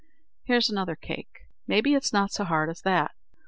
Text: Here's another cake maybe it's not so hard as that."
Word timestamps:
Here's 0.45 0.67
another 0.67 0.95
cake 0.95 1.41
maybe 1.67 1.93
it's 1.93 2.11
not 2.11 2.31
so 2.31 2.43
hard 2.43 2.71
as 2.71 2.81
that." 2.81 3.11